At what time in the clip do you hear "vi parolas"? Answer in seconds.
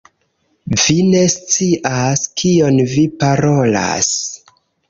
2.95-4.13